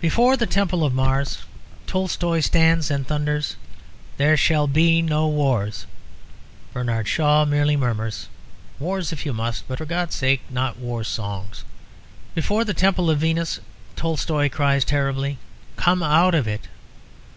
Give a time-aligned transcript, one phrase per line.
[0.00, 1.38] Before the temple of Mars,
[1.88, 3.56] Tolstoy stands and thunders,
[4.18, 5.86] "There shall be no wars";
[6.72, 8.28] Bernard Shaw merely murmurs,
[8.78, 11.64] "Wars if you must; but for God's sake, not war songs."
[12.36, 13.58] Before the temple of Venus,
[13.96, 15.38] Tolstoy cries terribly,
[15.76, 16.68] "Come out of it!"